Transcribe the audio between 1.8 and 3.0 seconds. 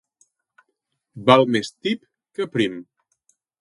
tip que prim.